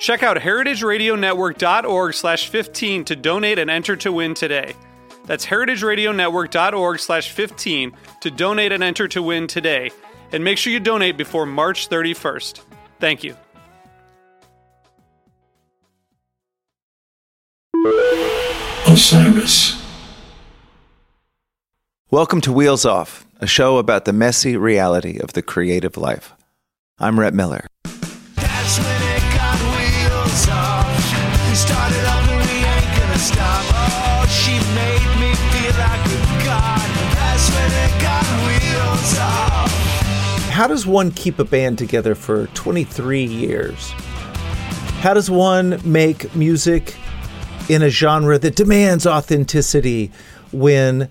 [0.00, 4.72] Check out heritageradionetwork.org slash 15 to donate and enter to win today.
[5.26, 7.92] That's heritageradionetwork.org slash 15
[8.22, 9.90] to donate and enter to win today.
[10.32, 12.62] And make sure you donate before March 31st.
[12.98, 13.36] Thank you.
[18.86, 19.84] Osiris.
[22.10, 26.32] Welcome to Wheels Off, a show about the messy reality of the creative life.
[26.98, 27.69] I'm Rhett Miller.
[40.60, 43.92] How does one keep a band together for 23 years?
[45.00, 46.98] How does one make music
[47.70, 50.12] in a genre that demands authenticity
[50.52, 51.08] when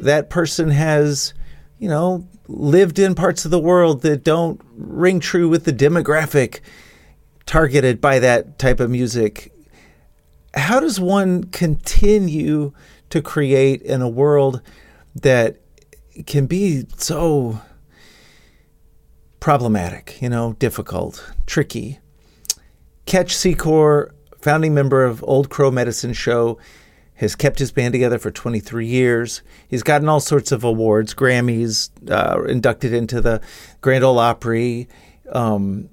[0.00, 1.34] that person has,
[1.78, 6.58] you know, lived in parts of the world that don't ring true with the demographic
[7.46, 9.52] targeted by that type of music?
[10.52, 12.72] How does one continue
[13.10, 14.60] to create in a world
[15.14, 15.60] that
[16.26, 17.60] can be so
[19.44, 21.98] problematic, you know, difficult, tricky?
[23.04, 24.08] Ketch Secor,
[24.40, 26.56] founding member of Old Crow Medicine Show,
[27.16, 29.42] has kept his band together for 23 years.
[29.68, 33.42] He's gotten all sorts of awards, Grammys, uh, inducted into the
[33.82, 34.88] Grand Ole Opry,
[35.30, 35.90] um,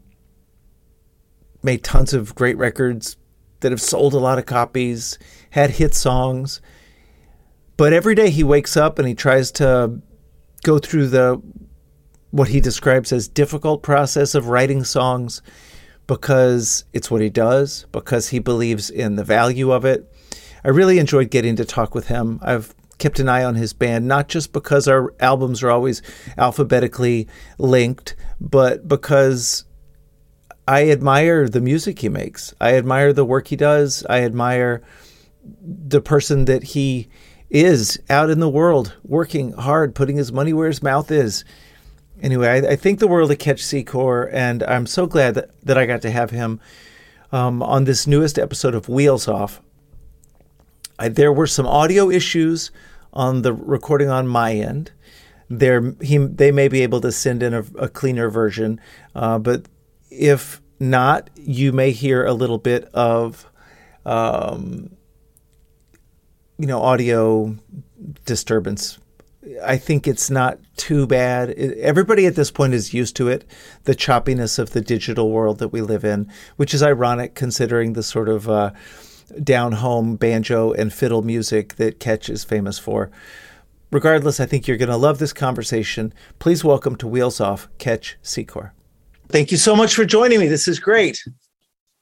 [1.61, 3.17] made tons of great records
[3.59, 6.61] that have sold a lot of copies, had hit songs.
[7.75, 9.99] But every day he wakes up and he tries to
[10.63, 11.41] go through the
[12.31, 15.41] what he describes as difficult process of writing songs
[16.07, 20.11] because it's what he does, because he believes in the value of it.
[20.63, 22.39] I really enjoyed getting to talk with him.
[22.41, 26.01] I've kept an eye on his band, not just because our albums are always
[26.37, 27.27] alphabetically
[27.57, 29.65] linked, but because
[30.67, 32.53] I admire the music he makes.
[32.61, 34.05] I admire the work he does.
[34.09, 34.81] I admire
[35.61, 37.09] the person that he
[37.49, 41.43] is out in the world, working hard, putting his money where his mouth is.
[42.21, 45.77] Anyway, I, I think the world of Ketch Secor, and I'm so glad that, that
[45.77, 46.59] I got to have him
[47.31, 49.59] um, on this newest episode of Wheels Off.
[50.99, 52.69] I, there were some audio issues
[53.11, 54.91] on the recording on my end.
[55.49, 58.79] There, he they may be able to send in a, a cleaner version,
[59.15, 59.65] uh, but
[60.09, 63.49] if not, you may hear a little bit of,
[64.05, 64.91] um,
[66.57, 67.55] you know, audio
[68.25, 68.99] disturbance.
[69.63, 71.49] I think it's not too bad.
[71.49, 73.45] It, everybody at this point is used to it,
[73.85, 78.03] the choppiness of the digital world that we live in, which is ironic considering the
[78.03, 78.71] sort of uh,
[79.43, 83.09] down home banjo and fiddle music that Ketch is famous for.
[83.91, 86.13] Regardless, I think you're going to love this conversation.
[86.39, 88.71] Please welcome to Wheels Off, Ketch Secor.
[89.27, 90.47] Thank you so much for joining me.
[90.47, 91.21] This is great.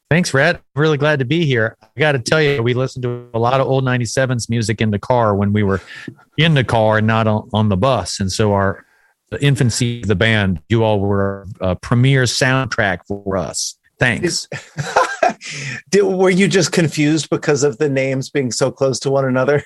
[0.09, 0.61] Thanks, Rhett.
[0.75, 1.77] Really glad to be here.
[1.81, 4.89] I got to tell you, we listened to a lot of old 97s music in
[4.89, 5.81] the car when we were
[6.37, 8.19] in the car and not on, on the bus.
[8.19, 8.85] And so our
[9.29, 13.77] the infancy of the band, you all were a premier soundtrack for us.
[13.99, 14.47] Thanks.
[15.89, 19.61] Did, were you just confused because of the names being so close to one another?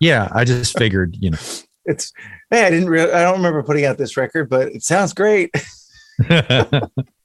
[0.00, 1.38] Yeah, I just figured, you know.
[1.86, 2.12] It's
[2.50, 2.90] hey, I didn't.
[2.90, 5.50] Re- I don't remember putting out this record, but it sounds great.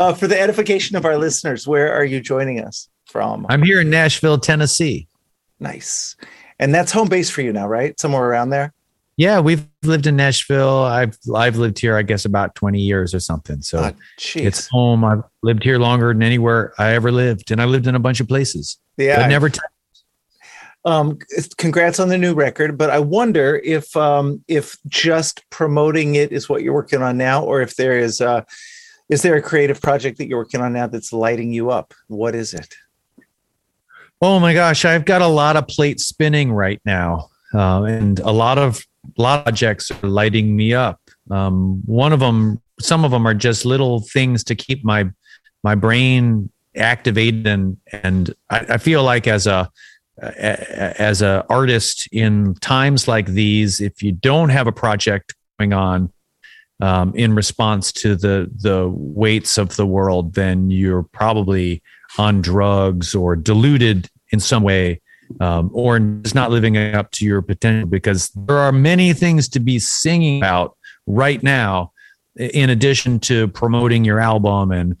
[0.00, 3.46] uh, for the edification of our listeners, where are you joining us from?
[3.48, 5.06] I'm here in Nashville, Tennessee.
[5.60, 6.16] Nice,
[6.58, 7.98] and that's home base for you now, right?
[8.00, 8.72] Somewhere around there.
[9.16, 10.78] Yeah, we've lived in Nashville.
[10.78, 13.60] I've I've lived here, I guess, about 20 years or something.
[13.60, 14.46] So jeez.
[14.46, 15.04] it's home.
[15.04, 18.20] I've lived here longer than anywhere I ever lived, and I lived in a bunch
[18.20, 18.78] of places.
[18.96, 19.20] yeah.
[19.20, 19.50] but never.
[19.50, 19.60] T-
[20.86, 21.18] um,
[21.58, 26.48] congrats on the new record, but I wonder if um, if just promoting it is
[26.48, 28.44] what you're working on now, or if there is uh,
[29.10, 31.92] is there a creative project that you're working on now that's lighting you up?
[32.08, 32.74] What is it?
[34.22, 38.30] oh my gosh, I've got a lot of plates spinning right now, uh, and a
[38.30, 38.84] lot of
[39.16, 41.00] projects are lighting me up.
[41.30, 45.10] Um, one of them, some of them are just little things to keep my
[45.62, 49.70] my brain activated, and and I, I feel like as a
[50.22, 56.12] as a artist in times like these, if you don't have a project going on
[56.80, 61.82] um, in response to the the weights of the world, then you're probably
[62.18, 65.00] on drugs or deluded in some way,
[65.40, 67.88] um, or just not living up to your potential.
[67.88, 71.92] Because there are many things to be singing about right now,
[72.36, 74.96] in addition to promoting your album and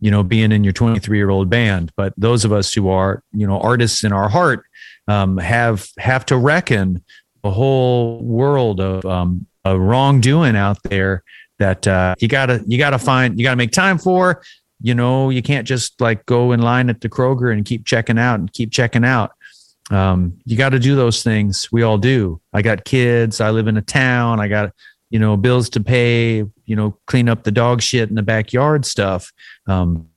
[0.00, 1.92] you know being in your 23 year old band.
[1.96, 4.64] But those of us who are you know artists in our heart
[5.08, 7.02] um, have have to reckon
[7.44, 11.22] a whole world of um, a wrongdoing out there
[11.58, 14.42] that uh, you gotta you gotta find you gotta make time for.
[14.80, 18.18] You know, you can't just like go in line at the Kroger and keep checking
[18.18, 19.30] out and keep checking out.
[19.92, 21.70] Um, you got to do those things.
[21.70, 22.40] We all do.
[22.52, 23.40] I got kids.
[23.40, 24.40] I live in a town.
[24.40, 24.72] I got
[25.10, 26.44] you know bills to pay.
[26.64, 29.32] You know, clean up the dog shit in the backyard stuff.
[29.66, 30.08] Um,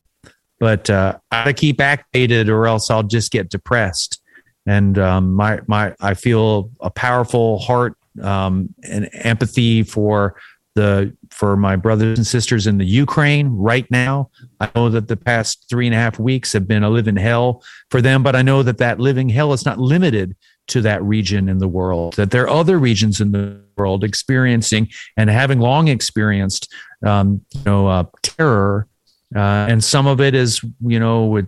[0.59, 4.21] but uh, I gotta keep activated, or else I'll just get depressed.
[4.65, 10.35] And um, my my I feel a powerful heart um, and empathy for
[10.75, 14.29] the for my brothers and sisters in the Ukraine right now.
[14.59, 17.63] I know that the past three and a half weeks have been a living hell
[17.89, 20.35] for them, but I know that that living hell is not limited
[20.67, 22.15] to that region in the world.
[22.15, 26.73] That there are other regions in the world experiencing and having long experienced,
[27.05, 28.87] um, you know, uh, terror,
[29.35, 29.39] uh,
[29.69, 31.47] and some of it is, you know, with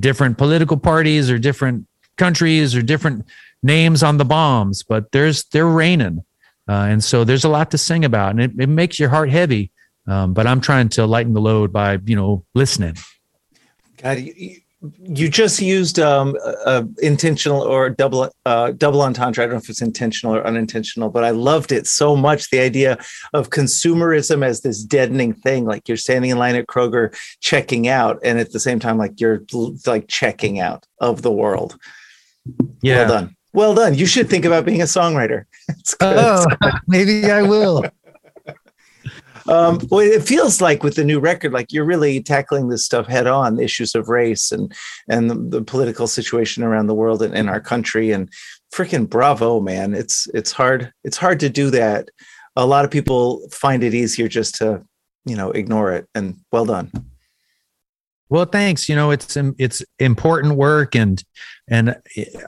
[0.00, 1.86] different political parties or different
[2.16, 3.26] countries or different
[3.62, 6.24] names on the bombs, but there's they're raining.
[6.68, 9.30] Uh, and so there's a lot to sing about, and it, it makes your heart
[9.30, 9.70] heavy.
[10.06, 12.96] Um, but I'm trying to lighten the load by you know listening.
[13.98, 14.56] God, you,
[15.00, 16.36] you just used um,
[16.66, 19.44] uh, intentional or double uh, double entendre.
[19.44, 22.50] I don't know if it's intentional or unintentional, but I loved it so much.
[22.50, 22.98] The idea
[23.32, 28.18] of consumerism as this deadening thing, like you're standing in line at Kroger checking out,
[28.24, 29.42] and at the same time, like you're
[29.86, 31.78] like checking out of the world.
[32.80, 32.96] Yeah.
[32.96, 33.36] Well done.
[33.52, 33.94] Well done.
[33.94, 35.44] You should think about being a songwriter.
[36.00, 36.46] oh,
[36.86, 37.84] maybe I will.
[39.48, 43.06] um, well, it feels like with the new record, like you're really tackling this stuff
[43.06, 44.72] head on, the issues of race and
[45.08, 48.10] and the, the political situation around the world and in our country.
[48.10, 48.32] And
[48.74, 49.94] freaking bravo, man!
[49.94, 50.92] It's it's hard.
[51.04, 52.08] It's hard to do that.
[52.56, 54.82] A lot of people find it easier just to,
[55.24, 56.06] you know, ignore it.
[56.14, 56.90] And well done.
[58.32, 58.88] Well, thanks.
[58.88, 61.22] You know, it's it's important work, and
[61.68, 61.94] and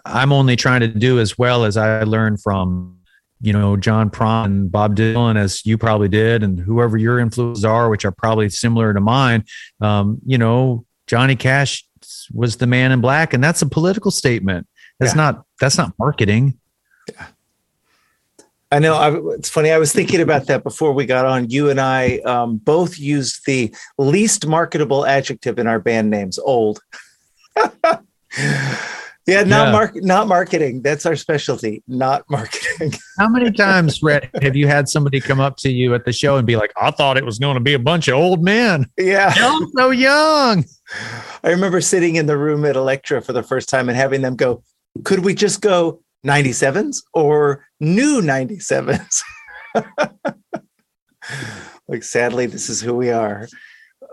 [0.07, 3.01] I'm only trying to do as well as I learned from
[3.43, 7.67] you know John Prine and Bob Dylan, as you probably did, and whoever your influences
[7.67, 9.45] are, which are probably similar to mine.
[9.83, 11.87] Um, you know, Johnny Cash
[12.33, 14.67] was the man in black, and that's a political statement.
[14.99, 15.21] That's yeah.
[15.21, 16.59] not that's not marketing.
[17.13, 17.27] Yeah.
[18.75, 18.95] I know.
[18.97, 19.71] I, it's funny.
[19.71, 21.49] I was thinking about that before we got on.
[21.49, 26.81] You and I um, both used the least marketable adjective in our band names, "old."
[29.27, 29.73] Yeah, not yeah.
[29.73, 30.83] mark, not marketing.
[30.83, 32.93] That's our specialty, not marketing.
[33.19, 36.37] How many times, Rhett, have you had somebody come up to you at the show
[36.37, 38.85] and be like, "I thought it was going to be a bunch of old men."
[38.99, 40.67] Yeah, You're so young.
[41.43, 44.37] I remember sitting in the room at Elektra for the first time and having them
[44.37, 44.63] go,
[45.05, 49.23] "Could we just go 97s or new 97s?"
[51.89, 53.49] like, sadly, this is who we are.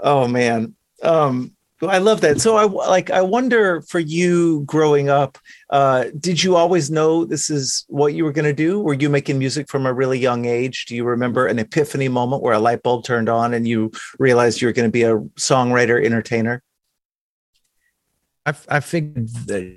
[0.02, 0.76] Oh man.
[1.04, 1.56] Um,
[1.88, 2.40] I love that.
[2.40, 5.38] So I like I wonder for you growing up,
[5.72, 8.80] uh, did you always know this is what you were going to do?
[8.80, 10.86] Were you making music from a really young age?
[10.86, 14.62] Do you remember an epiphany moment where a light bulb turned on and you realized
[14.62, 16.62] you were going to be a songwriter, entertainer?
[18.46, 19.30] I, I figured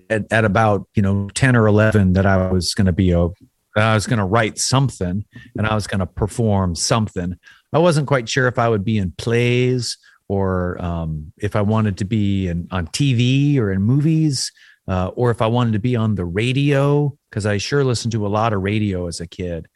[0.08, 3.28] at, at about you know ten or eleven that I was going to be a
[3.76, 5.24] I was going to write something
[5.56, 7.36] and I was going to perform something.
[7.72, 11.98] I wasn't quite sure if I would be in plays or um, if I wanted
[11.98, 14.52] to be in, on TV or in movies,
[14.88, 18.26] uh, or if I wanted to be on the radio, because I sure listened to
[18.26, 19.66] a lot of radio as a kid.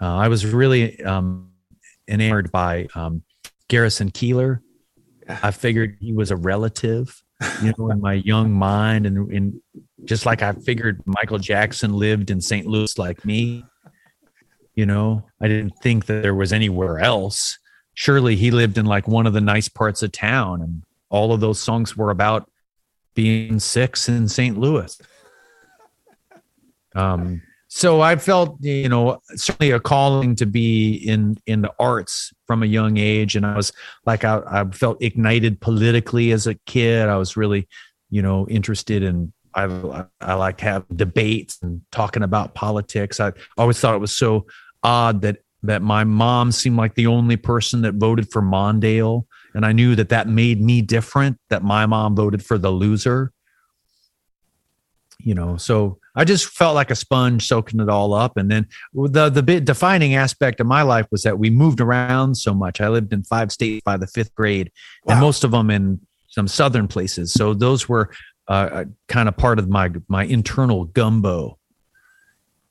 [0.00, 1.50] Uh, I was really um,
[2.08, 3.22] enamored by um,
[3.68, 4.60] Garrison Keillor.
[5.28, 7.22] I figured he was a relative,
[7.62, 9.60] you know, in my young mind, and,
[10.04, 12.66] just like I figured Michael Jackson lived in St.
[12.66, 13.64] Louis like me.
[14.74, 17.58] You know, I didn't think that there was anywhere else
[17.96, 21.40] surely he lived in like one of the nice parts of town and all of
[21.40, 22.48] those songs were about
[23.14, 24.56] being six in St.
[24.56, 25.00] Louis.
[26.94, 27.42] Um,
[27.76, 32.62] so I felt, you know, certainly a calling to be in in the arts from
[32.62, 33.70] a young age, and I was
[34.06, 37.10] like, I, I felt ignited politically as a kid.
[37.10, 37.68] I was really,
[38.08, 39.30] you know, interested in.
[39.54, 39.64] I
[40.22, 43.20] I like have debates and talking about politics.
[43.20, 44.46] I always thought it was so
[44.82, 49.66] odd that that my mom seemed like the only person that voted for Mondale, and
[49.66, 51.38] I knew that that made me different.
[51.50, 53.32] That my mom voted for the loser.
[55.18, 58.36] You know, so I just felt like a sponge soaking it all up.
[58.36, 62.36] And then the the bit defining aspect of my life was that we moved around
[62.36, 62.80] so much.
[62.80, 64.72] I lived in five states by the fifth grade,
[65.06, 67.32] and most of them in some southern places.
[67.32, 68.10] So those were
[68.48, 71.58] uh, kind of part of my my internal gumbo.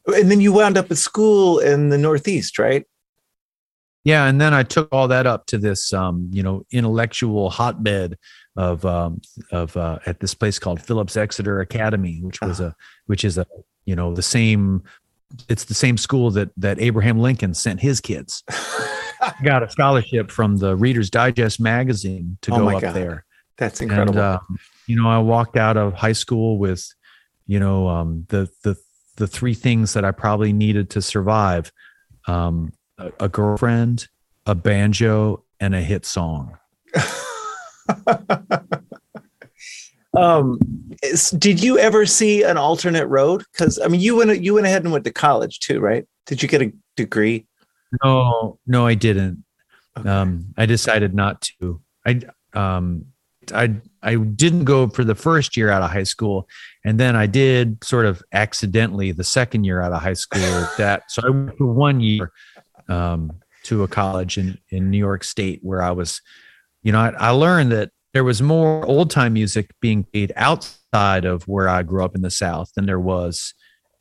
[0.08, 2.86] And then you wound up at school in the Northeast, right?
[4.04, 8.20] Yeah, and then I took all that up to this, um, you know, intellectual hotbed
[8.55, 9.21] of um,
[9.51, 12.75] of uh, at this place called Phillips Exeter Academy, which was a
[13.07, 13.45] which is a
[13.85, 14.83] you know the same.
[15.50, 18.43] It's the same school that that Abraham Lincoln sent his kids.
[19.43, 22.93] Got a scholarship from the Reader's Digest magazine to Oh go up God.
[22.93, 23.25] there.
[23.57, 24.19] That's incredible.
[24.19, 26.88] And, um, you know, I walked out of high school with,
[27.47, 28.75] you know, um, the the
[29.17, 31.71] the three things that I probably needed to survive:
[32.27, 34.07] um, a, a girlfriend,
[34.45, 36.57] a banjo, and a hit song.
[40.18, 40.60] um,
[41.38, 43.44] did you ever see an alternate road?
[43.51, 46.06] Because I mean, you went you went ahead and went to college too, right?
[46.25, 47.46] Did you get a degree?
[48.04, 49.44] No, no, I didn't.
[49.98, 50.10] Okay.
[50.10, 51.82] Um, I decided not to.
[52.06, 52.22] I
[52.54, 53.06] um,
[53.54, 56.48] I I didn't go for the first year out of high school,
[56.84, 60.42] and then I did sort of accidentally the second year out of high school.
[60.77, 62.32] that so I went for one year
[62.88, 63.32] um,
[63.63, 66.22] to a college in in New York State where I was,
[66.86, 71.25] you know, I, I learned that there was more old time music being played outside
[71.25, 73.54] of where I grew up in the South than there was.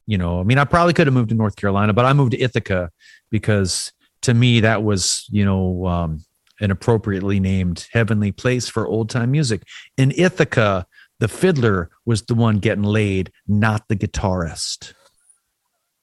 [0.06, 2.32] You know, I mean, I probably could have moved to North Carolina, but I moved
[2.32, 2.90] to Ithaca
[3.30, 3.90] because
[4.24, 6.24] to me that was you know um,
[6.60, 9.62] an appropriately named heavenly place for old time music
[9.98, 10.86] in ithaca
[11.20, 14.94] the fiddler was the one getting laid not the guitarist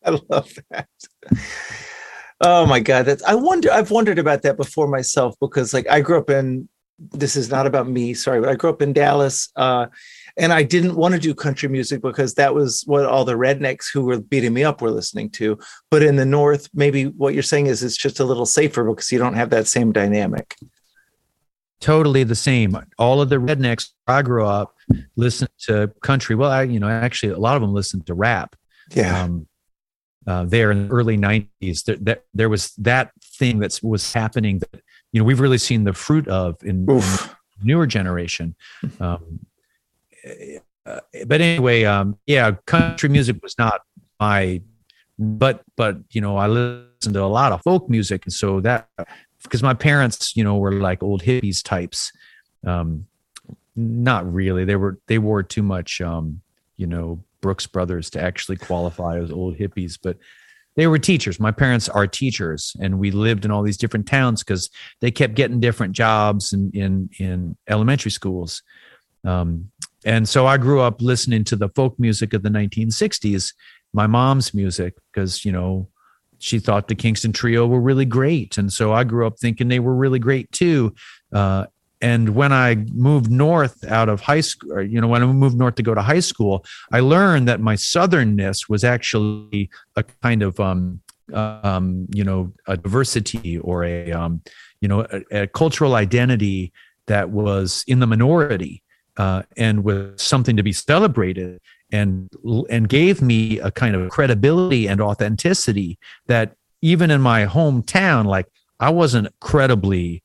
[0.04, 0.88] I love that.
[2.44, 6.02] Oh my god, that's I wonder I've wondered about that before myself because like I
[6.02, 6.68] grew up in
[7.12, 9.88] this is not about me, sorry, but I grew up in Dallas uh
[10.38, 13.86] and I didn't want to do country music because that was what all the rednecks
[13.94, 15.58] who were beating me up were listening to.
[15.90, 19.12] But in the north, maybe what you're saying is it's just a little safer because
[19.12, 20.56] you don't have that same dynamic.
[21.80, 24.76] totally the same all of the rednecks i grew up
[25.16, 28.56] listened to country well i you know actually a lot of them listened to rap
[28.96, 29.24] Yeah.
[29.24, 29.48] um,
[30.28, 34.60] uh, there in the early 90s there, there, there was that thing that was happening
[34.60, 37.02] that you know we've really seen the fruit of in, in
[37.64, 38.56] newer generation.
[39.00, 39.40] Um,
[40.86, 43.82] uh, but anyway, um, yeah, country music was not
[44.20, 44.62] my,
[45.18, 48.90] but but you know I listened to a lot of folk music, and so that
[49.44, 52.12] because my parents, you know, were like old hippies types.
[52.66, 53.06] Um,
[53.76, 54.66] not really.
[54.66, 56.42] They were they wore too much, um,
[56.78, 60.18] you know, Brooks Brothers to actually qualify as old hippies, but
[60.76, 61.40] they were teachers.
[61.40, 64.70] My parents are teachers, and we lived in all these different towns because
[65.02, 68.64] they kept getting different jobs in in, in elementary schools.
[69.24, 69.72] Um,
[70.06, 73.54] and so I grew up listening to the folk music of the 1960s,
[73.94, 75.90] my mom's music, because you know
[76.40, 79.80] she thought the Kingston Trio were really great, and so I grew up thinking they
[79.80, 80.96] were really great too.
[81.34, 81.66] Uh,
[82.02, 85.76] and when I moved north out of high school, you know, when I moved north
[85.76, 90.60] to go to high school, I learned that my southernness was actually a kind of,
[90.60, 91.02] um,
[91.34, 94.42] um, you know, a diversity or a, um,
[94.82, 96.74] you know, a, a cultural identity
[97.06, 98.82] that was in the minority
[99.18, 101.60] uh, and was something to be celebrated
[101.92, 102.30] and
[102.70, 108.48] and gave me a kind of credibility and authenticity that even in my hometown, like
[108.80, 110.24] I wasn't credibly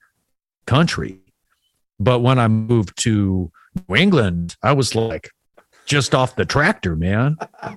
[0.66, 1.20] country
[1.98, 3.50] but when I moved to
[3.88, 5.30] New England, I was like
[5.86, 7.36] just off the tractor, man.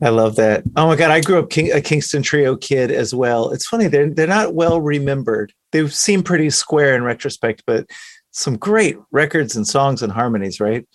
[0.00, 0.62] I love that.
[0.76, 3.50] Oh my god, I grew up King, a Kingston Trio kid as well.
[3.50, 5.52] It's funny they're they're not well remembered.
[5.72, 7.90] They seem pretty square in retrospect, but
[8.30, 10.86] some great records and songs and harmonies, right?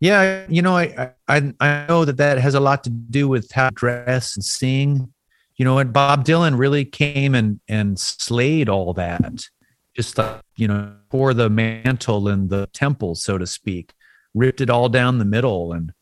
[0.00, 3.52] Yeah, you know, I I I know that that has a lot to do with
[3.52, 5.12] how to dress and sing.
[5.56, 9.44] You know, and Bob Dylan really came and and slayed all that.
[9.94, 13.92] Just like, you know, pour the mantle in the temple, so to speak,
[14.34, 15.92] ripped it all down the middle and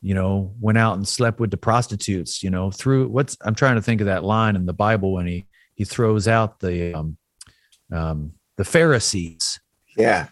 [0.00, 3.76] you know, went out and slept with the prostitutes, you know, through what's I'm trying
[3.76, 7.16] to think of that line in the Bible when he he throws out the um
[7.92, 9.58] um the Pharisees.
[9.96, 10.28] Yeah.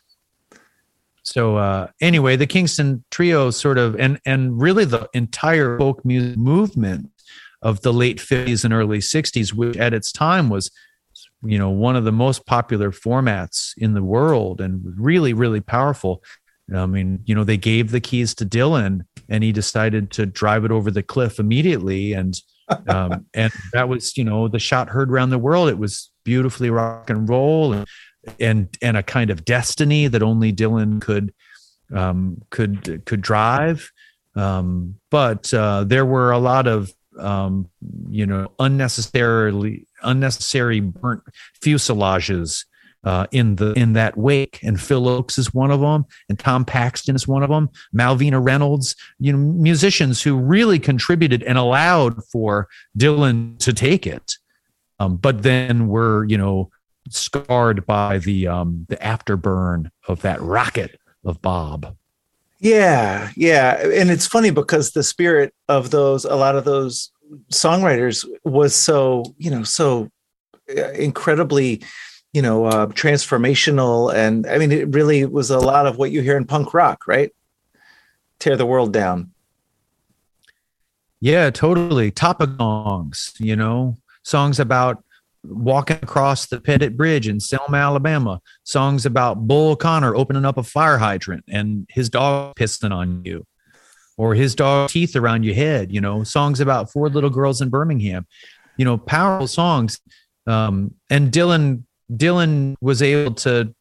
[1.23, 6.39] So uh anyway, the Kingston trio sort of and and really the entire folk music
[6.39, 7.11] movement
[7.63, 10.71] of the late 50s and early 60s, which at its time was
[11.43, 16.23] you know one of the most popular formats in the world and really really powerful
[16.75, 20.65] I mean, you know, they gave the keys to Dylan and he decided to drive
[20.65, 22.13] it over the cliff immediately.
[22.13, 22.39] And,
[22.89, 25.69] um, and that was, you know, the shot heard around the world.
[25.69, 27.87] It was beautifully rock and roll and
[28.41, 31.33] and and a kind of destiny that only Dylan could
[31.95, 33.93] um, could could drive.
[34.35, 37.69] Um, but uh, there were a lot of um,
[38.11, 41.23] you know unnecessarily unnecessary burnt
[41.61, 42.65] fuselages
[43.07, 46.65] uh, in the in that wake, and Phil Ochs is one of them, and Tom
[46.65, 47.71] Paxton is one of them.
[47.95, 54.35] Malvina Reynolds, you know, musicians who really contributed and allowed for Dylan to take it,
[54.99, 56.71] um, but then were you know
[57.09, 61.97] scarred by the um, the afterburn of that rocket of Bob.
[62.59, 67.13] Yeah, yeah, and it's funny because the spirit of those, a lot of those
[67.53, 70.11] songwriters was so, you know, so
[70.77, 71.83] uh, incredibly,
[72.33, 76.23] you know, uh, transformational, and I mean, it really was a lot of what you
[76.23, 77.33] hear in punk rock, right?
[78.39, 79.33] Tear the world down.
[81.21, 82.11] Yeah, totally.
[82.11, 85.03] Topic songs, you know, songs about
[85.45, 88.41] walking across the Pettus Bridge in Selma, Alabama.
[88.65, 93.47] Songs about Bull Connor opening up a fire hydrant and his dog pissing on you,
[94.17, 95.93] or his dog teeth around your head.
[95.93, 98.27] You know, songs about four little girls in Birmingham.
[98.77, 100.01] You know, powerful songs.
[100.47, 103.75] Um, and Dylan Dylan was able to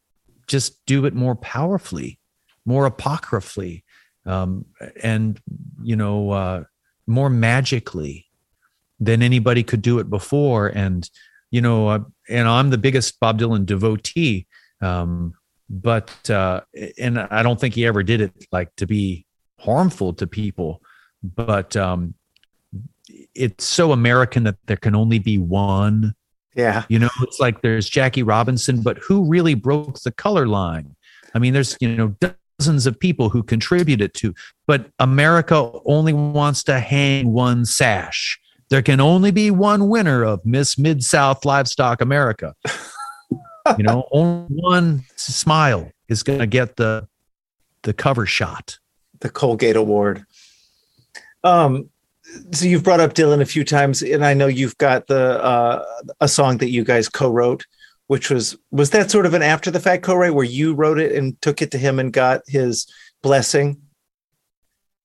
[0.48, 2.20] just do it more powerfully,
[2.66, 3.84] more apocryphally,
[4.26, 4.66] um,
[5.02, 5.40] and
[5.82, 6.64] you know, uh,
[7.08, 8.26] more magically
[9.00, 10.68] than anybody could do it before.
[10.68, 11.10] And
[11.52, 12.00] you know, uh,
[12.30, 14.48] and I'm the biggest Bob Dylan devotee.
[14.82, 15.34] Um,
[15.70, 16.62] but uh,
[17.00, 19.25] and I don't think he ever did it like to be
[19.60, 20.82] harmful to people.
[21.24, 22.14] But um,
[23.34, 26.16] it's so American that there can only be one.
[26.56, 30.96] Yeah, You know, it's like there's Jackie Robinson, but who really broke the color line?
[31.34, 32.16] I mean, there's you know
[32.60, 34.34] dozens of people who contributed to,
[34.66, 38.40] but America only wants to hang one sash.
[38.70, 42.56] There can only be one winner of Miss Mid South Livestock America.
[43.78, 47.08] you know, only one smile is going to get the
[47.84, 48.80] the cover shot.
[49.20, 50.26] The Colgate Award.
[51.44, 51.90] Um,
[52.52, 55.86] so you've brought up Dylan a few times, and I know you've got the uh,
[56.20, 57.66] a song that you guys co-wrote,
[58.08, 61.14] which was was that sort of an after the fact co-write where you wrote it
[61.14, 62.88] and took it to him and got his
[63.22, 63.82] blessing.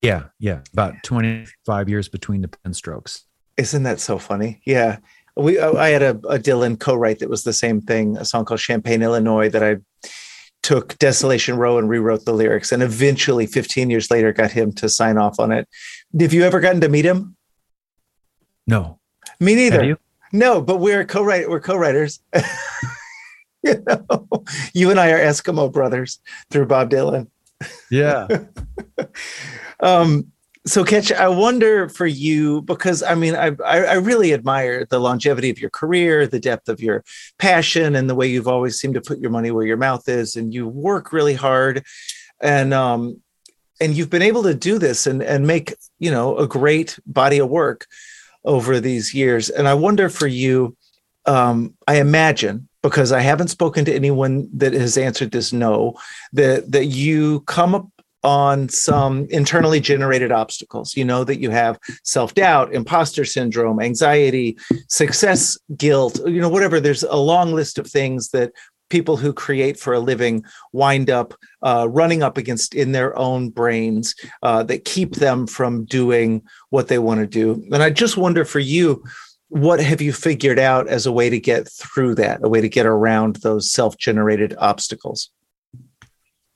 [0.02, 0.60] Yeah, yeah.
[0.72, 3.24] About 25 years between the pen strokes.
[3.56, 4.62] Isn't that so funny?
[4.64, 4.98] Yeah.
[5.36, 8.60] We I had a, a Dylan co-write that was the same thing, a song called
[8.60, 9.76] Champaign, Illinois that I
[10.62, 14.88] took Desolation Row and rewrote the lyrics and eventually 15 years later got him to
[14.88, 15.68] sign off on it.
[16.18, 17.36] Have you ever gotten to meet him?
[18.66, 18.98] No.
[19.38, 19.98] Me neither.
[20.32, 22.20] No, but we're co-write we're co-writers.
[23.62, 24.28] you know,
[24.72, 26.20] you and I are Eskimo brothers
[26.50, 27.28] through Bob Dylan.
[27.90, 28.28] Yeah.
[29.82, 30.30] Um,
[30.66, 35.48] so Ketch, I wonder for you because I mean I, I really admire the longevity
[35.48, 37.02] of your career, the depth of your
[37.38, 40.36] passion, and the way you've always seemed to put your money where your mouth is,
[40.36, 41.84] and you work really hard,
[42.40, 43.22] and um,
[43.80, 47.38] and you've been able to do this and and make you know a great body
[47.38, 47.86] of work
[48.44, 49.48] over these years.
[49.48, 50.76] And I wonder for you,
[51.26, 55.94] um, I imagine because I haven't spoken to anyone that has answered this no,
[56.34, 57.88] that that you come up
[58.22, 60.96] on some internally generated obstacles.
[60.96, 66.80] You know that you have self-doubt, imposter syndrome, anxiety, success guilt, you know, whatever.
[66.80, 68.52] There's a long list of things that
[68.90, 73.48] people who create for a living wind up uh, running up against in their own
[73.48, 77.62] brains uh, that keep them from doing what they want to do.
[77.72, 79.02] And I just wonder for you,
[79.48, 82.68] what have you figured out as a way to get through that, a way to
[82.68, 85.30] get around those self-generated obstacles?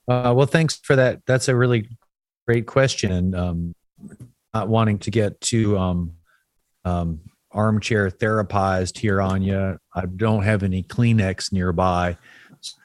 [0.07, 1.21] Uh, well, thanks for that.
[1.25, 1.89] That's a really
[2.47, 3.33] great question.
[3.33, 3.73] Um,
[4.53, 6.13] not wanting to get too um,
[6.85, 7.19] um,
[7.51, 9.77] armchair therapized here on you.
[9.93, 12.17] I don't have any Kleenex nearby,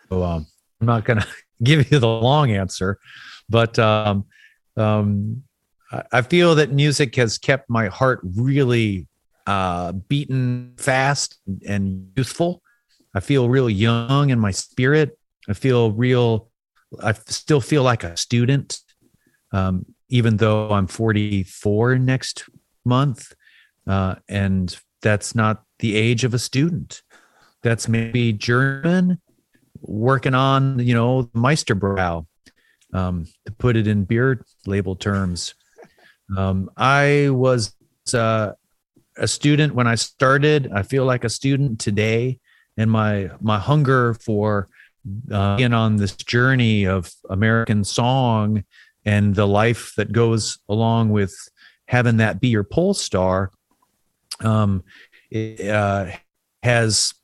[0.08, 0.46] so um,
[0.80, 1.26] I'm not going to
[1.62, 2.98] give you the long answer.
[3.48, 4.24] But um,
[4.76, 5.42] um,
[6.12, 9.08] I, feel that music has kept my heart really
[9.46, 12.62] uh, beaten fast and youthful.
[13.14, 15.18] I feel real young in my spirit.
[15.48, 16.49] I feel real
[17.02, 18.78] I still feel like a student,
[19.52, 22.48] um, even though I'm 44 next
[22.84, 23.32] month.
[23.86, 27.02] Uh, and that's not the age of a student.
[27.62, 29.20] That's maybe German
[29.80, 32.26] working on, you know, Meister Brau,
[32.92, 35.54] um, to put it in beer label terms.
[36.36, 37.74] Um, I was
[38.14, 38.52] uh,
[39.16, 40.70] a student when I started.
[40.72, 42.38] I feel like a student today,
[42.76, 44.68] and my my hunger for
[45.30, 48.64] uh, being on this journey of American song
[49.04, 51.34] and the life that goes along with
[51.86, 53.50] having that be your pole star
[54.44, 54.82] um,
[55.30, 56.06] it, uh,
[56.62, 57.14] has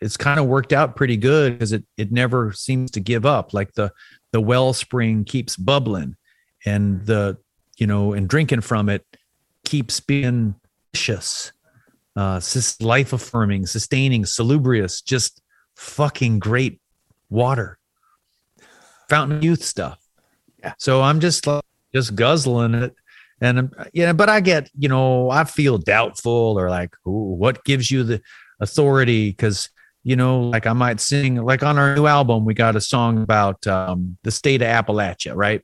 [0.00, 3.54] it's kind of worked out pretty good because it it never seems to give up.
[3.54, 3.92] Like the
[4.32, 6.16] the wellspring keeps bubbling,
[6.64, 7.38] and the
[7.76, 9.04] you know and drinking from it
[9.64, 10.54] keeps being
[10.92, 11.52] delicious,
[12.14, 12.40] uh,
[12.80, 15.42] life affirming, sustaining, salubrious, just
[15.76, 16.80] fucking great
[17.30, 17.78] water,
[19.08, 19.98] fountain youth stuff.
[20.60, 20.74] Yeah.
[20.78, 21.62] So I'm just like,
[21.94, 22.94] just guzzling it.
[23.40, 28.02] And yeah, but I get, you know, I feel doubtful or like, what gives you
[28.02, 28.22] the
[28.60, 29.30] authority?
[29.30, 29.68] Because,
[30.04, 33.22] you know, like I might sing, like on our new album, we got a song
[33.22, 35.62] about um, the state of Appalachia, right?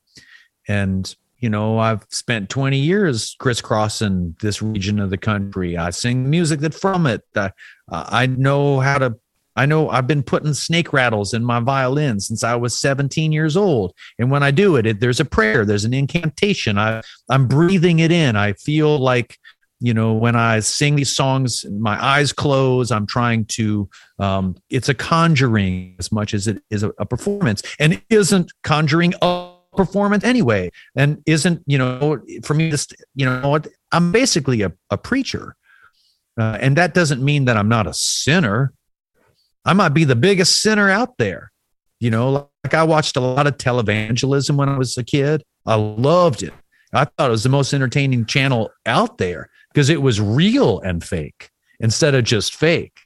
[0.68, 5.76] And, you know, I've spent 20 years crisscrossing this region of the country.
[5.76, 7.22] I sing music that from it.
[7.34, 7.52] I,
[7.90, 9.16] I know how to
[9.56, 13.56] I know I've been putting snake rattles in my violin since I was 17 years
[13.56, 13.92] old.
[14.18, 16.78] And when I do it, it there's a prayer, there's an incantation.
[16.78, 18.36] I, I'm breathing it in.
[18.36, 19.38] I feel like,
[19.80, 22.90] you know, when I sing these songs, my eyes close.
[22.90, 23.88] I'm trying to,
[24.18, 27.62] um, it's a conjuring as much as it is a, a performance.
[27.78, 30.70] And isn't conjuring a performance anyway.
[30.96, 33.58] And isn't, you know, for me, just, you know,
[33.90, 35.56] I'm basically a, a preacher.
[36.38, 38.72] Uh, and that doesn't mean that I'm not a sinner
[39.64, 41.52] I might be the biggest sinner out there.
[42.00, 45.42] You know, like I watched a lot of televangelism when I was a kid.
[45.66, 46.52] I loved it.
[46.92, 51.02] I thought it was the most entertaining channel out there because it was real and
[51.02, 52.98] fake instead of just fake.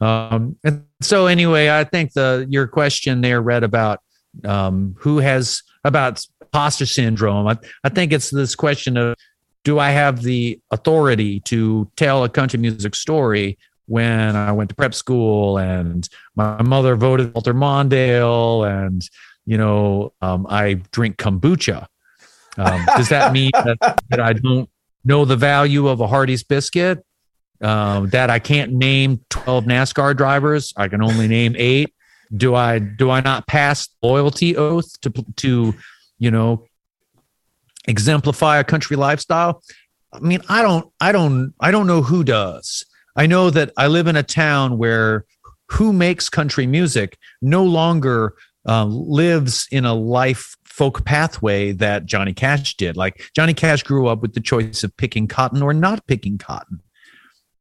[0.00, 4.00] Um, and so anyway, I think the your question there read about
[4.44, 7.46] um, who has about imposter syndrome.
[7.46, 9.14] I, I think it's this question of
[9.64, 13.58] do I have the authority to tell a country music story
[13.92, 19.06] when I went to prep school and my mother voted Walter Mondale and,
[19.44, 21.86] you know, um, I drink kombucha.
[22.56, 24.70] Um, does that mean that, that, I don't
[25.04, 27.04] know the value of a Hardee's biscuit?
[27.60, 30.72] Um, that I can't name 12 NASCAR drivers.
[30.74, 31.92] I can only name eight.
[32.34, 35.74] Do I, do I not pass loyalty oath to, to,
[36.18, 36.64] you know,
[37.86, 39.62] exemplify a country lifestyle?
[40.14, 42.86] I mean, I don't, I don't, I don't know who does.
[43.16, 45.26] I know that I live in a town where
[45.68, 48.34] who makes country music no longer
[48.68, 52.96] uh, lives in a life folk pathway that Johnny Cash did.
[52.96, 56.80] Like Johnny Cash grew up with the choice of picking cotton or not picking cotton.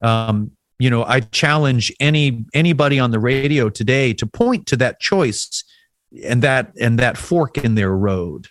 [0.01, 4.99] Um, you know, I challenge any anybody on the radio today to point to that
[4.99, 5.63] choice
[6.23, 8.47] and that and that fork in their road.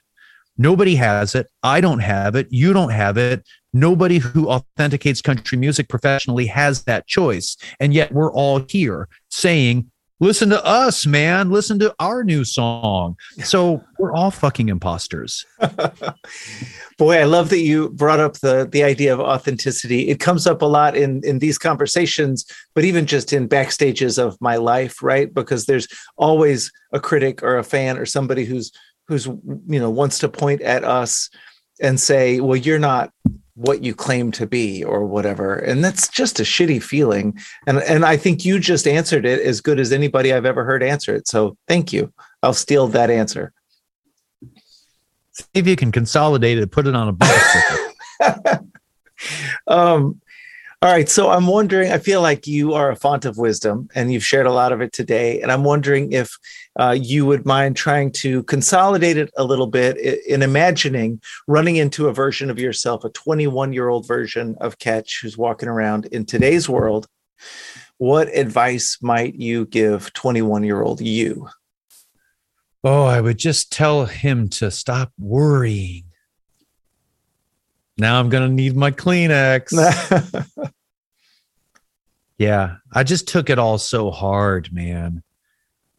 [0.56, 1.48] Nobody has it.
[1.62, 2.46] I don't have it.
[2.50, 3.44] You don't have it.
[3.72, 7.56] Nobody who authenticates country music professionally has that choice.
[7.78, 11.50] And yet we're all here saying, listen to us, man.
[11.50, 13.16] Listen to our new song.
[13.42, 15.44] So we're all fucking imposters.
[16.98, 20.08] Boy, I love that you brought up the the idea of authenticity.
[20.08, 24.36] It comes up a lot in in these conversations, but even just in backstages of
[24.40, 25.32] my life, right?
[25.32, 28.70] Because there's always a critic or a fan or somebody who's
[29.08, 31.30] who's you know wants to point at us
[31.80, 33.12] and say, "Well, you're not
[33.60, 35.54] what you claim to be or whatever.
[35.56, 37.38] And that's just a shitty feeling.
[37.66, 40.82] And and i think you just answered it as good as anybody i've ever heard
[40.82, 41.28] answer it.
[41.28, 42.12] So thank you.
[42.42, 43.52] I'll steal that answer.
[45.32, 47.56] See if you can consolidate it put it on a box
[49.66, 50.20] um
[50.82, 51.10] all right.
[51.10, 54.46] So I'm wondering, I feel like you are a font of wisdom and you've shared
[54.46, 55.42] a lot of it today.
[55.42, 56.38] And I'm wondering if
[56.78, 62.08] uh, you would mind trying to consolidate it a little bit in imagining running into
[62.08, 66.24] a version of yourself, a 21 year old version of Ketch who's walking around in
[66.24, 67.06] today's world.
[67.98, 71.50] What advice might you give 21 year old you?
[72.82, 76.09] Oh, I would just tell him to stop worrying
[78.00, 80.72] now I'm going to need my Kleenex.
[82.38, 85.22] yeah, I just took it all so hard, man.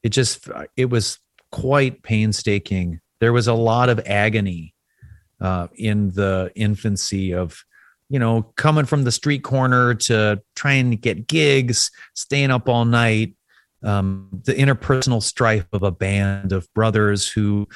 [0.04, 1.20] It just, it was
[1.52, 3.00] quite painstaking.
[3.20, 4.74] There was a lot of agony
[5.40, 7.64] uh, in the infancy of,
[8.10, 12.84] you know, coming from the street corner to trying to get gigs, staying up all
[12.84, 13.36] night,
[13.84, 17.68] um, the interpersonal strife of a band of brothers who,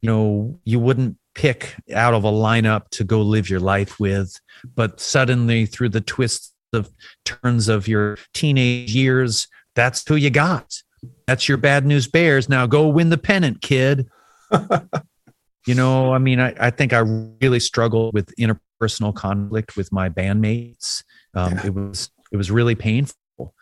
[0.00, 4.40] you know, you wouldn't pick out of a lineup to go live your life with.
[4.74, 6.90] But suddenly, through the twists of
[7.24, 9.46] turns of your teenage years,
[9.76, 10.82] that's who you got.
[11.28, 12.48] That's your bad news bears.
[12.48, 14.08] Now go win the pennant, kid.
[15.66, 16.98] you know, I mean, I, I think I
[17.40, 21.04] really struggled with interpersonal conflict with my bandmates.
[21.34, 21.66] Um, yeah.
[21.66, 23.54] It was it was really painful,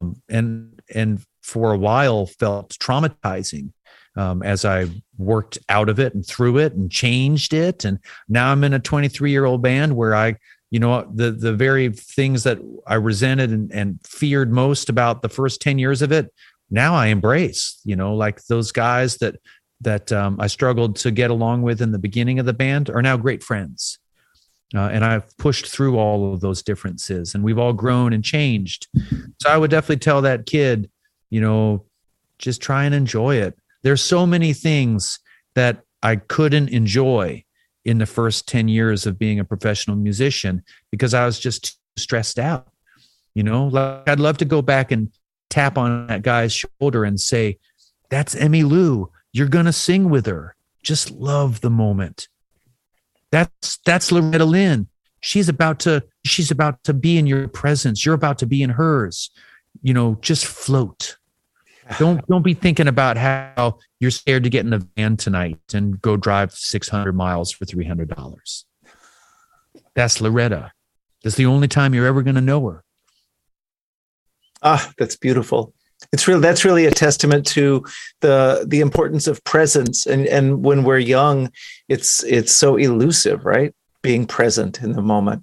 [0.00, 3.72] um, and and for a while felt traumatizing
[4.18, 7.84] um, as I worked out of it and through it and changed it.
[7.84, 10.36] And now I'm in a 23 year old band where I
[10.70, 15.28] you know the the very things that i resented and, and feared most about the
[15.30, 16.30] first 10 years of it
[16.70, 19.36] now i embrace you know like those guys that
[19.80, 23.00] that um, i struggled to get along with in the beginning of the band are
[23.00, 23.98] now great friends.
[24.74, 28.88] Uh, and i've pushed through all of those differences and we've all grown and changed.
[29.40, 30.90] So i would definitely tell that kid
[31.30, 31.86] you know
[32.38, 35.18] just try and enjoy it there's so many things
[35.54, 37.44] that i couldn't enjoy
[37.88, 42.38] in the first 10 years of being a professional musician because I was just stressed
[42.38, 42.68] out.
[43.34, 45.10] You know, like I'd love to go back and
[45.48, 47.58] tap on that guy's shoulder and say,
[48.10, 49.08] That's Emmylou.
[49.32, 50.54] You're gonna sing with her.
[50.82, 52.28] Just love the moment.
[53.32, 54.88] That's that's Loretta Lynn.
[55.20, 58.04] She's about to she's about to be in your presence.
[58.04, 59.30] You're about to be in hers.
[59.82, 61.16] You know, just float
[61.98, 66.00] don't don't be thinking about how you're scared to get in the van tonight and
[66.02, 68.64] go drive 600 miles for $300
[69.98, 70.70] that's loretta.
[71.24, 72.84] That's the only time you're ever going to know her.
[74.62, 75.74] Ah that's beautiful.
[76.12, 77.84] It's real that's really a testament to
[78.20, 80.06] the the importance of presence.
[80.06, 81.50] And and when we're young
[81.88, 83.74] it's it's so elusive right?
[84.00, 85.42] Being present in the moment.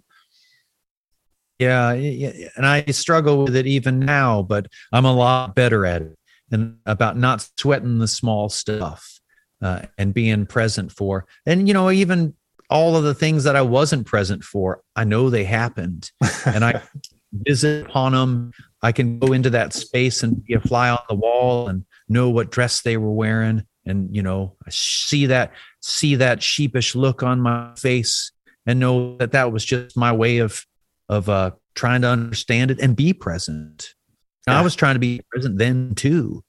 [1.60, 6.18] Yeah and i struggle with it even now but i'm a lot better at it
[6.52, 9.20] and about not sweating the small stuff
[9.62, 11.26] uh, and being present for.
[11.46, 12.36] And, you know, even
[12.70, 16.12] all of the things that I wasn't present for, I know they happened
[16.46, 16.82] and I
[17.34, 18.52] visit upon them.
[18.82, 22.30] I can go into that space and be a fly on the wall and know
[22.30, 23.64] what dress they were wearing.
[23.86, 28.32] And, you know, I see that, see that sheepish look on my face
[28.66, 30.66] and know that that was just my way of,
[31.08, 33.94] of, uh, trying to understand it and be present.
[34.48, 34.60] Yeah.
[34.60, 36.44] I was trying to be present then too.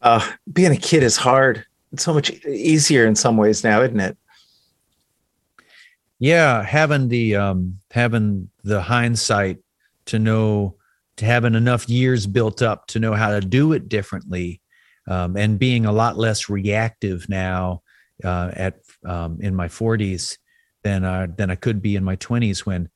[0.00, 1.64] Uh, being a kid is hard.
[1.92, 4.16] It's so much easier in some ways now, isn't it?
[6.18, 9.58] Yeah, having the um, having the hindsight
[10.06, 10.76] to know
[11.16, 14.60] to having enough years built up to know how to do it differently,
[15.08, 17.82] um, and being a lot less reactive now
[18.22, 20.38] uh, at um, in my 40s
[20.82, 22.88] than uh, than I could be in my 20s when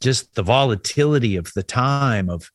[0.00, 2.50] just the volatility of the time of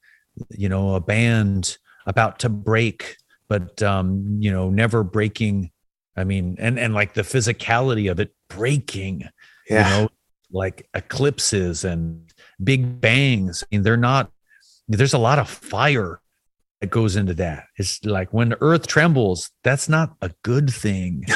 [0.52, 5.72] you know a band about to break but um you know never breaking
[6.16, 9.28] i mean and and like the physicality of it breaking
[9.70, 9.98] yeah.
[9.98, 10.10] you know
[10.52, 14.32] like eclipses and big bangs i mean they're not
[14.88, 16.20] there's a lot of fire
[16.82, 21.24] that goes into that it's like when the earth trembles that's not a good thing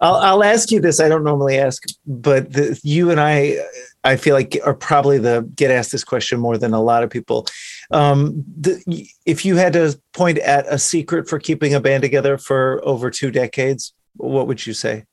[0.00, 1.00] I'll, I'll ask you this.
[1.00, 3.56] I don't normally ask, but the, you and I,
[4.04, 7.10] I feel like are probably the get asked this question more than a lot of
[7.10, 7.46] people.
[7.90, 12.38] Um, the, if you had to point at a secret for keeping a band together
[12.38, 15.04] for over two decades, what would you say?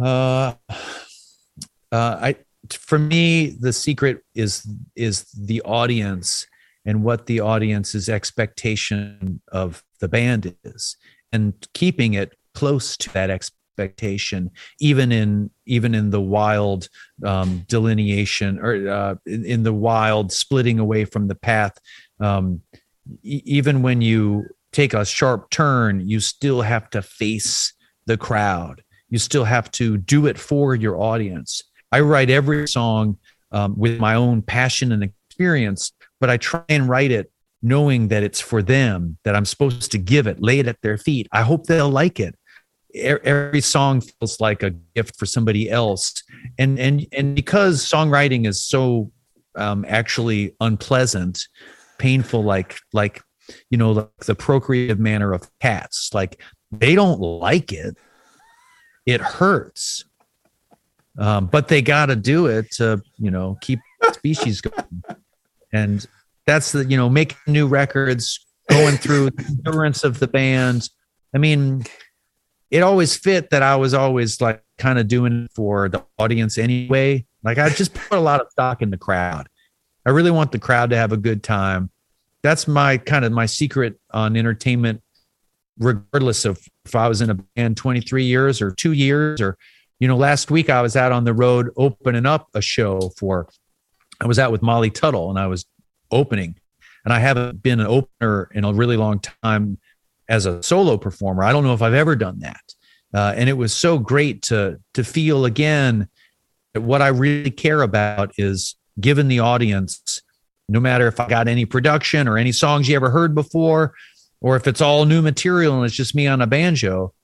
[0.00, 0.74] Uh, uh,
[1.92, 2.36] I
[2.70, 6.46] for me the secret is is the audience
[6.84, 10.96] and what the audience's expectation of the band is
[11.32, 13.63] and keeping it close to that expectation
[14.80, 16.88] even in even in the wild
[17.24, 21.78] um, delineation or uh, in, in, the wild splitting away from the path
[22.20, 22.60] um,
[23.22, 27.72] e- even when you take a sharp turn you still have to face
[28.06, 28.82] the crowd.
[29.08, 31.62] You still have to do it for your audience.
[31.92, 33.16] I write every song
[33.52, 37.30] um, with my own passion and experience but i try and write it
[37.62, 40.98] knowing that it's for them that i'm supposed to give it lay it at their
[40.98, 41.26] feet.
[41.32, 42.36] I hope they'll like it
[42.94, 46.22] every song feels like a gift for somebody else.
[46.58, 49.10] And and and because songwriting is so
[49.56, 51.46] um, actually unpleasant
[51.98, 53.22] painful like like
[53.70, 56.40] you know like the procreative manner of cats like
[56.72, 57.96] they don't like it.
[59.06, 60.04] It hurts.
[61.16, 63.80] Um, but they got to do it to you know keep
[64.12, 65.02] species going.
[65.72, 66.06] And
[66.46, 70.88] that's the you know making new records going through the endurance of the band.
[71.34, 71.84] I mean
[72.74, 77.24] it always fit that I was always like kind of doing for the audience anyway.
[77.44, 79.48] Like I just put a lot of stock in the crowd.
[80.04, 81.88] I really want the crowd to have a good time.
[82.42, 85.02] That's my kind of my secret on entertainment,
[85.78, 89.56] regardless of if I was in a band 23 years or two years or,
[90.00, 93.48] you know, last week I was out on the road opening up a show for,
[94.20, 95.64] I was out with Molly Tuttle and I was
[96.10, 96.56] opening
[97.04, 99.78] and I haven't been an opener in a really long time
[100.28, 101.44] as a solo performer.
[101.44, 102.74] I don't know if I've ever done that.
[103.12, 106.08] Uh, and it was so great to to feel again
[106.72, 110.20] that what I really care about is giving the audience,
[110.68, 113.94] no matter if I got any production or any songs you ever heard before,
[114.40, 117.14] or if it's all new material and it's just me on a banjo,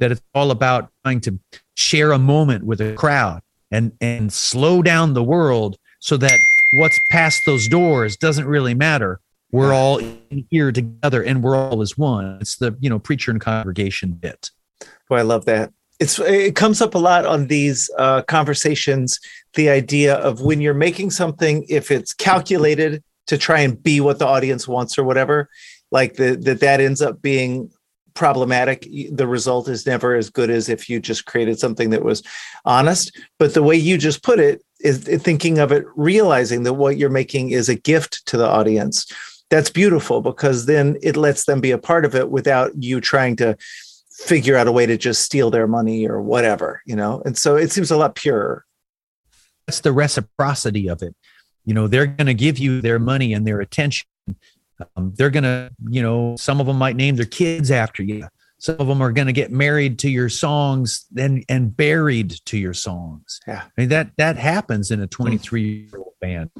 [0.00, 1.38] that it's all about trying to
[1.74, 6.38] share a moment with a crowd and and slow down the world so that
[6.74, 9.20] what's past those doors doesn't really matter.
[9.50, 12.38] We're all in here together and we're all as one.
[12.40, 14.50] It's the, you know, preacher and congregation bit.
[15.08, 15.72] Boy, I love that.
[15.98, 19.18] It's it comes up a lot on these uh, conversations.
[19.54, 24.18] The idea of when you're making something, if it's calculated to try and be what
[24.18, 25.48] the audience wants or whatever,
[25.90, 27.70] like the, that that ends up being
[28.14, 28.86] problematic.
[29.12, 32.22] The result is never as good as if you just created something that was
[32.64, 33.16] honest.
[33.38, 37.10] But the way you just put it is thinking of it, realizing that what you're
[37.10, 39.06] making is a gift to the audience.
[39.50, 43.36] That's beautiful because then it lets them be a part of it without you trying
[43.36, 43.56] to
[44.18, 47.22] figure out a way to just steal their money or whatever, you know?
[47.24, 48.64] And so it seems a lot purer.
[49.66, 51.14] That's the reciprocity of it.
[51.64, 54.08] You know, they're going to give you their money and their attention.
[54.96, 58.26] Um, they're going to, you know, some of them might name their kids after you.
[58.58, 62.58] Some of them are going to get married to your songs and and buried to
[62.58, 63.40] your songs.
[63.46, 63.62] Yeah.
[63.64, 66.50] I mean that that happens in a 23 year old band.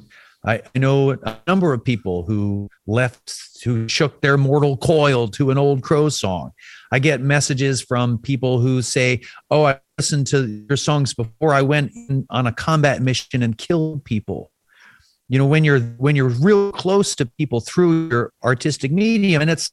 [0.45, 5.59] I, know a number of people who left, who shook their mortal coil to an
[5.59, 6.53] old crow song.
[6.93, 11.63] I get messages from people who say, "Oh, I listened to your songs before I
[11.63, 11.93] went
[12.31, 14.53] on a combat mission and killed people."
[15.29, 19.51] You know, when you're when you're real close to people through your artistic medium, and
[19.51, 19.71] it's,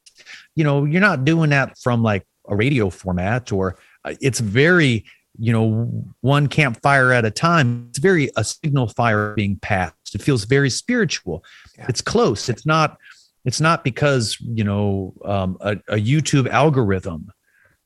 [0.56, 5.06] you know, you're not doing that from like a radio format or uh, it's very
[5.38, 10.16] you know one campfire at a time it's very a signal fire being passed.
[10.16, 11.44] It feels very spiritual.
[11.78, 11.86] Yeah.
[11.90, 12.50] it's close.
[12.50, 12.98] It's not
[13.46, 17.32] it's not because you know um, a, a youtube algorithm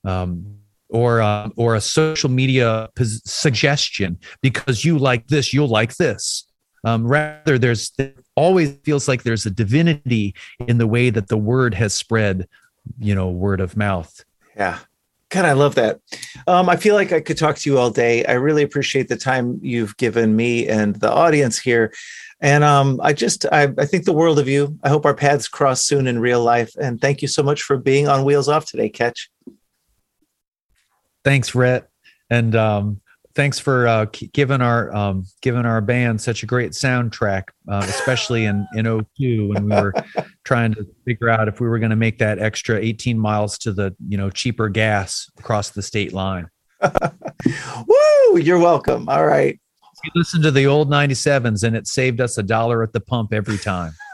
[0.05, 0.57] um,
[0.89, 6.45] or uh, or a social media pos- suggestion because you like this you'll like this.
[6.85, 7.91] Um, rather there's
[8.35, 10.33] always feels like there's a divinity
[10.65, 12.47] in the way that the word has spread
[12.97, 14.23] you know word of mouth.
[14.55, 14.79] Yeah.
[15.29, 15.99] God, I love that.
[16.47, 18.25] Um, I feel like I could talk to you all day.
[18.25, 21.93] I really appreciate the time you've given me and the audience here.
[22.41, 24.77] And um, I just, I, I think the world of you.
[24.83, 26.71] I hope our paths cross soon in real life.
[26.81, 29.29] And thank you so much for being on Wheels Off today, Ketch.
[31.23, 31.89] thanks Rhett
[32.29, 33.01] and um,
[33.39, 38.43] thanks for uh, giving our um, giving our band such a great soundtrack uh, especially
[38.43, 38.83] in in
[39.17, 39.93] 02 when we were
[40.43, 43.71] trying to figure out if we were going to make that extra 18 miles to
[43.71, 46.49] the you know cheaper gas across the state line
[47.87, 48.37] Woo!
[48.37, 49.07] You're welcome.
[49.07, 49.57] All right.
[50.03, 53.31] we listened to the old 97s and it saved us a dollar at the pump
[53.31, 53.93] every time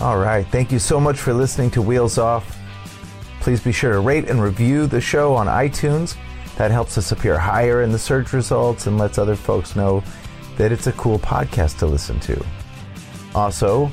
[0.00, 0.46] All right.
[0.52, 2.57] Thank you so much for listening to Wheels Off.
[3.48, 6.16] Please be sure to rate and review the show on iTunes.
[6.58, 10.04] That helps us appear higher in the search results and lets other folks know
[10.58, 12.44] that it's a cool podcast to listen to.
[13.34, 13.90] Also,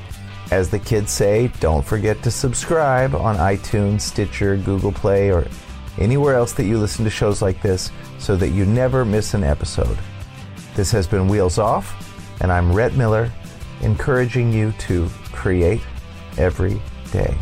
[0.51, 5.47] as the kids say, don't forget to subscribe on iTunes, Stitcher, Google Play, or
[5.99, 9.45] anywhere else that you listen to shows like this so that you never miss an
[9.45, 9.97] episode.
[10.75, 11.95] This has been Wheels Off,
[12.41, 13.31] and I'm Rhett Miller,
[13.79, 15.81] encouraging you to create
[16.37, 16.81] every
[17.13, 17.37] day.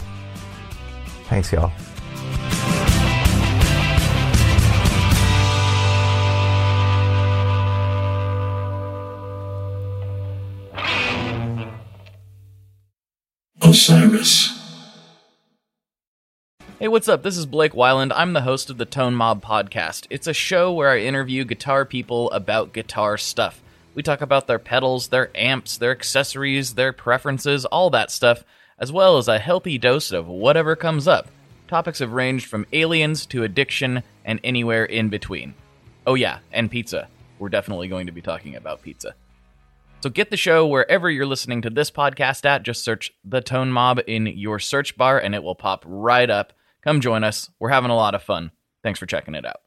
[1.24, 1.72] Thanks, y'all.
[13.74, 14.62] Osiris.
[16.78, 17.24] Hey, what's up?
[17.24, 18.12] This is Blake Wyland.
[18.14, 20.06] I'm the host of the Tone Mob podcast.
[20.12, 23.64] It's a show where I interview guitar people about guitar stuff.
[23.96, 28.44] We talk about their pedals, their amps, their accessories, their preferences, all that stuff,
[28.78, 31.30] as well as a healthy dose of whatever comes up.
[31.68, 35.56] Topics have ranged from aliens to addiction and anywhere in between.
[36.06, 37.08] Oh, yeah, and pizza.
[37.40, 39.16] We're definitely going to be talking about pizza.
[40.04, 42.64] So get the show wherever you're listening to this podcast at.
[42.64, 46.52] Just search The Tone Mob in your search bar and it will pop right up.
[46.84, 47.50] Come join us.
[47.58, 48.52] We're having a lot of fun.
[48.84, 49.62] Thanks for checking it out.